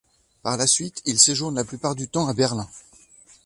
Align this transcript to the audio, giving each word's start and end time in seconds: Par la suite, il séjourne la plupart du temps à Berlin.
Par 0.41 0.57
la 0.57 0.65
suite, 0.65 1.03
il 1.05 1.19
séjourne 1.19 1.53
la 1.53 1.63
plupart 1.63 1.93
du 1.93 2.07
temps 2.07 2.27
à 2.27 2.33
Berlin. 2.33 2.67